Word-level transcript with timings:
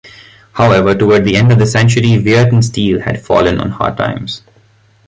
However, 0.53 0.95
toward 0.95 1.25
the 1.25 1.35
end 1.35 1.51
of 1.51 1.59
the 1.59 1.67
century 1.67 2.07
Weirton 2.17 2.63
Steel 2.63 3.01
had 3.01 3.23
fallen 3.23 3.59
on 3.59 3.69
hard 3.69 3.97
times. 3.97 4.41